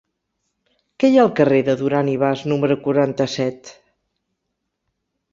[1.01, 3.69] Què hi ha al carrer de Duran i Bas número quaranta-set?